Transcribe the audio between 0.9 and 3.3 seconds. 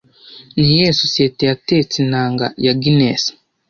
sosiyete yatetse inanga ya Guinness